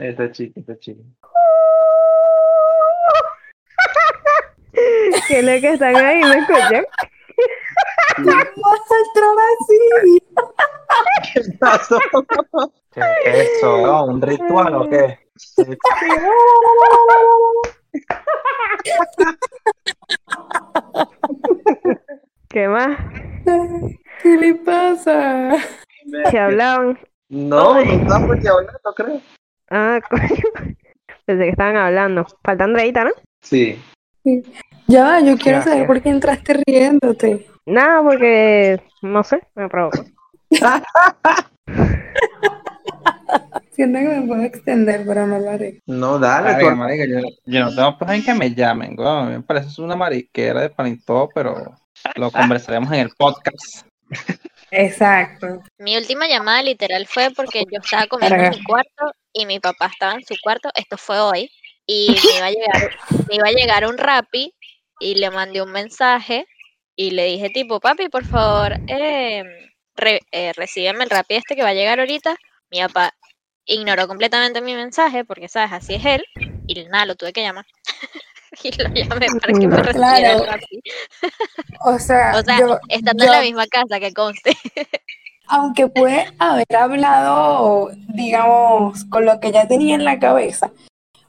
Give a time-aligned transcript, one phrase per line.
[0.00, 1.02] Esta chica, esta chica.
[5.26, 6.22] ¿Qué es lo que están ahí?
[6.22, 6.84] ¿Me escuchan?
[9.58, 10.22] Así.
[11.34, 11.98] ¿Qué pasó?
[12.92, 13.78] ¿Qué es eso?
[13.78, 14.04] no?
[14.04, 15.18] ¿Un ritual o qué?
[22.48, 22.98] ¿Qué más?
[24.22, 25.56] ¿Qué le pasa?
[26.30, 26.98] ¿Qué hablaban?
[27.28, 29.20] No, no estamos ya hablando, creo.
[29.70, 30.76] Ah, coño.
[31.26, 32.26] Pensé que estaban hablando.
[32.42, 33.10] Falta Andreita, ¿no?
[33.42, 33.80] Sí.
[34.86, 35.86] Ya, va, yo quiero Ya, saber ya.
[35.86, 37.46] por qué entraste riéndote.
[37.66, 40.04] Nada, porque no sé, me provocó.
[43.72, 45.80] Siento que me puedo extender, pero no lo haré.
[45.86, 46.74] No, dale, tú.
[46.74, 50.62] marica, yo, yo no tengo problema en que me llamen, mí me parece una mariquera
[50.62, 51.76] de pan y todo, pero
[52.16, 53.86] lo conversaremos en el podcast.
[54.70, 55.62] Exacto.
[55.78, 59.86] Mi última llamada literal fue porque yo estaba comiendo en mi cuarto y mi papá
[59.86, 60.70] estaba en su cuarto.
[60.74, 61.50] Esto fue hoy.
[61.86, 62.90] Y me iba a llegar,
[63.28, 64.52] me iba a llegar un Rappi
[65.00, 66.46] y le mandé un mensaje
[66.96, 69.44] y le dije tipo, papi, por favor, eh,
[69.94, 72.36] re- eh, recíbeme el Rappi este que va a llegar ahorita.
[72.70, 73.14] Mi papá
[73.64, 75.72] ignoró completamente mi mensaje porque, ¿sabes?
[75.72, 76.24] Así es él.
[76.66, 77.64] Y nada, lo tuve que llamar.
[78.64, 80.40] y lo llamé para que me recibiera Claro.
[80.42, 80.80] el Rappi.
[81.84, 84.56] O sea, O sea, yo, estando en la misma casa, que conste.
[85.48, 90.70] aunque pude haber hablado, digamos, con lo que ya tenía en la cabeza,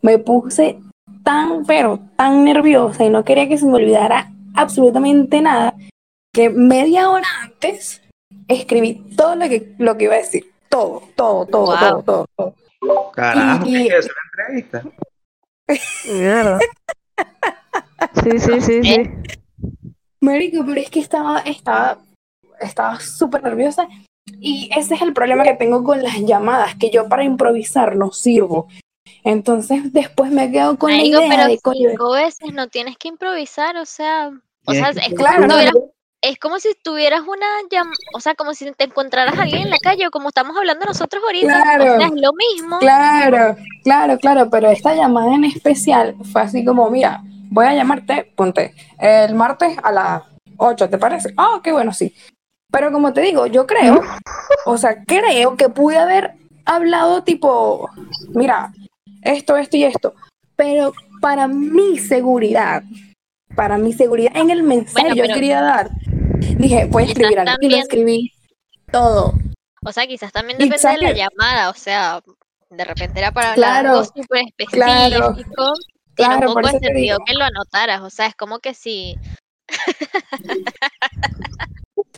[0.01, 0.79] me puse
[1.23, 5.75] tan, pero tan nerviosa y no quería que se me olvidara absolutamente nada,
[6.33, 8.01] que media hora antes
[8.47, 10.51] escribí todo lo que, lo que iba a decir.
[10.69, 11.79] Todo, todo, todo, Wow.
[11.79, 13.11] todo, todo, todo.
[13.11, 14.83] Carajo, Y- ¿qué es una entrevista?
[16.05, 16.59] Mierda.
[18.23, 19.03] Sí, sí, sí, sí.
[20.21, 21.97] Marico, pero es que estaba, estaba,
[22.59, 23.87] estaba súper nerviosa.
[24.41, 28.11] Y ese es el problema que tengo con las llamadas, que yo para improvisar no
[28.11, 28.67] sirvo.
[29.23, 31.59] Entonces después me quedo con la Marico, idea pero de
[31.97, 34.31] cinco veces no tienes que improvisar, o sea,
[34.65, 35.89] o sea, es como, Claro, si no,
[36.21, 39.69] es como si tuvieras una llam- o sea, como si te encontraras a alguien en
[39.69, 41.97] la calle o como estamos hablando nosotros ahorita, o Claro.
[41.99, 42.79] sea, es lo mismo.
[42.79, 48.31] Claro, claro, claro, pero esta llamada en especial fue así como, mira, voy a llamarte,
[48.35, 50.23] ponte, el martes a las
[50.57, 51.33] 8, ¿te parece?
[51.37, 52.13] Ah, qué bueno, sí.
[52.71, 54.01] Pero como te digo, yo creo,
[54.65, 56.33] o sea, creo que pude haber
[56.65, 57.89] hablado tipo,
[58.29, 58.71] mira,
[59.23, 60.13] esto, esto y esto,
[60.55, 62.83] pero para mi seguridad,
[63.55, 65.89] para mi seguridad en el mensaje Bueno, yo pero- quería dar,
[66.57, 67.55] dije, voy a escribir algo.
[67.61, 68.31] Y lo escribí
[68.91, 69.33] todo.
[69.83, 72.21] O sea, quizás también depende de la llamada, o sea,
[72.69, 75.35] de repente era para hablar Claro, algo súper específico, claro,
[76.13, 79.15] claro, un por eso sentido que lo anotaras, o sea, es como que si,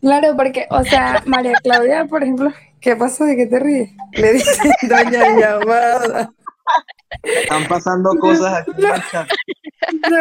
[0.01, 3.23] Claro, porque, o sea, María Claudia, por ejemplo, ¿qué pasó?
[3.25, 3.91] ¿De qué te ríes?
[4.13, 6.31] Le dicen doña llamada.
[7.23, 8.81] Están pasando cosas aquí.
[10.09, 10.17] No,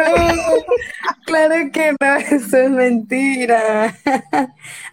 [1.25, 3.95] claro que no, eso es mentira.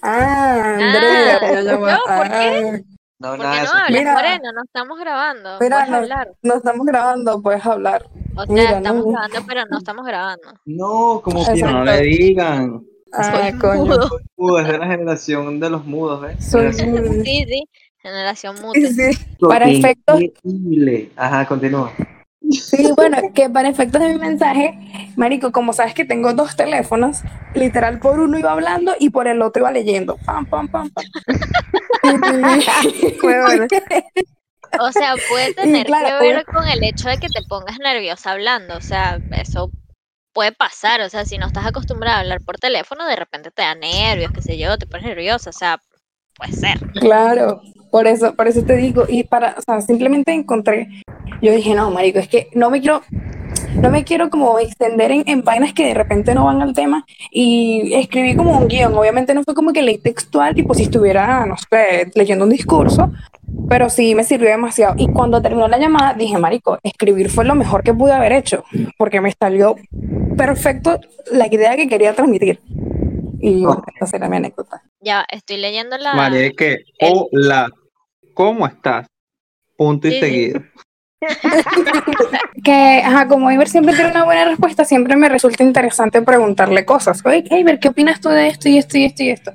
[0.03, 1.99] Ah, Andrea, Ah, doña llamada.
[2.07, 2.85] no, ¿por qué?
[3.21, 4.13] No, ¿por nada qué no Mira.
[4.13, 4.53] Moreno?
[4.55, 6.29] No estamos grabando, Mira, puedes no, hablar.
[6.43, 8.05] no estamos grabando, puedes hablar.
[8.37, 9.11] O sea, Mira, estamos no.
[9.13, 10.49] grabando, pero no estamos grabando.
[10.67, 12.81] No, como que No le digan.
[13.13, 13.85] Ah, Soy coño.
[13.87, 14.11] mudo.
[14.37, 16.37] mudo, es de la generación de los mudos, ¿ves?
[16.45, 17.25] Soy Generación mudo.
[17.25, 17.65] Sí, sí,
[17.99, 18.93] generación mute.
[18.93, 19.25] Sí, sí.
[19.41, 21.11] Para efectos, increíble.
[21.17, 21.93] Ajá, continúa.
[22.51, 24.79] sí, bueno, que para efectos de mi mensaje,
[25.17, 27.23] Marico, como sabes que tengo dos teléfonos,
[27.55, 30.17] literal por uno iba hablando y por el otro iba leyendo.
[30.25, 31.05] Pam, pam, pam, pam.
[33.23, 33.67] Bueno.
[34.81, 38.33] O sea, puede tener claro, que ver con el hecho de que te pongas nerviosa
[38.33, 38.77] hablando.
[38.77, 39.71] O sea, eso
[40.39, 41.01] puede pasar.
[41.01, 44.31] O sea, si no estás acostumbrada a hablar por teléfono, de repente te da nervios,
[44.31, 45.51] qué sé yo, te pones nerviosa.
[45.51, 45.81] O sea,
[46.37, 46.79] puede ser.
[46.93, 47.61] Claro,
[47.91, 51.03] por eso, por eso te digo, y para, o sea, simplemente encontré,
[51.43, 53.03] yo dije, no, marico, es que no me quiero,
[53.75, 57.05] no me quiero como extender en, en vainas que de repente no van al tema,
[57.33, 61.47] y escribí como un guion, obviamente no fue como que leí textual, tipo si estuviera,
[61.47, 63.11] no sé, leyendo un discurso,
[63.69, 67.55] pero sí me sirvió demasiado, y cuando terminó la llamada, dije, marico, escribir fue lo
[67.55, 68.65] mejor que pude haber hecho,
[68.99, 69.77] porque me salió
[70.39, 70.99] perfecto
[71.31, 72.61] la idea que quería transmitir,
[73.41, 74.83] y bueno, esa era mi anécdota.
[75.01, 76.15] Ya, estoy leyendo la.
[76.15, 77.71] María, que el- hola,
[78.35, 79.07] ¿cómo estás?
[79.77, 80.21] Punto y Sí, sí.
[80.21, 80.63] seguido.
[82.65, 87.25] que, ajá, como Iber siempre tiene una buena respuesta, siempre me resulta interesante preguntarle cosas.
[87.25, 89.53] Oye, Iber, ¿qué opinas tú de esto y esto y esto y esto?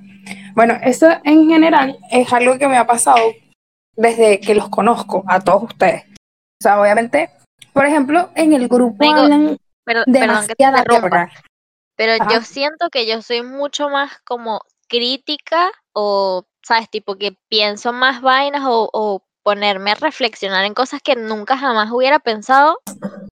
[0.55, 3.33] Bueno, eso en general es algo que me ha pasado
[3.95, 6.03] desde que los conozco a todos ustedes.
[6.05, 7.29] O sea, obviamente,
[7.73, 11.33] por ejemplo, en el grupo hablan Pero, perdón que te demasiada interrumpa, verga.
[11.95, 12.33] Pero Ajá.
[12.33, 16.89] yo siento que yo soy mucho más como crítica o, ¿sabes?
[16.89, 21.91] Tipo que pienso más vainas o, o ponerme a reflexionar en cosas que nunca jamás
[21.91, 22.79] hubiera pensado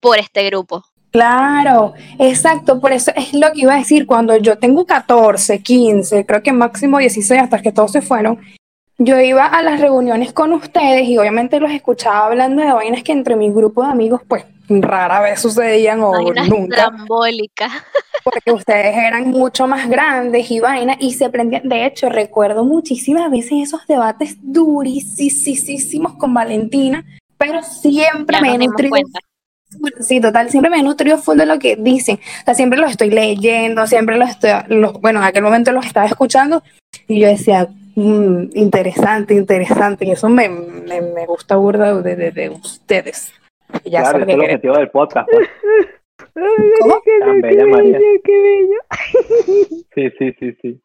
[0.02, 0.84] por este grupo.
[1.12, 6.26] Claro, exacto, por eso es lo que iba a decir, cuando yo tengo 14, 15,
[6.26, 8.40] creo que máximo 16 hasta que todos se fueron,
[8.98, 13.12] yo iba a las reuniones con ustedes y obviamente los escuchaba hablando de vainas que
[13.12, 14.46] entre mi grupo de amigos pues
[14.80, 16.92] rara vez sucedían o Vainas nunca,
[18.24, 23.30] porque ustedes eran mucho más grandes y vainas y se prendían, de hecho recuerdo muchísimas
[23.32, 27.04] veces esos debates durísimos con Valentina,
[27.38, 28.96] pero siempre Ya me he nutrido.
[30.02, 32.20] Sí, total, siempre me he nutrido full de lo que dicen.
[32.42, 35.86] O sea, siempre los estoy leyendo, siempre los estoy, los, bueno, en aquel momento los
[35.86, 36.62] estaba escuchando
[37.08, 40.06] y yo decía, "Mm, interesante, interesante.
[40.06, 43.32] Y eso me, me, me gusta burda de, de, de ustedes.
[43.84, 45.30] Y ya claro, ese es el objetivo del podcast.
[45.32, 45.50] pues.
[46.36, 46.44] Ay,
[46.80, 47.02] ¿Cómo?
[47.04, 48.78] qué, Tan qué bello, qué bello.
[49.96, 50.82] Sí, sí, sí, sí.